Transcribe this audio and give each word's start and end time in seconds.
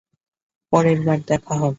পরেরবার 0.73 1.17
দেখা 1.27 1.53
হবে। 1.53 1.69